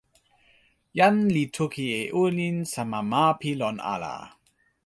[0.97, 4.15] jan li toki e olin sama ma pi lon ala.